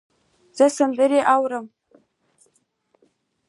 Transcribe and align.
زه 0.57 0.65
سندرې 0.77 1.21
اورم. 1.33 1.65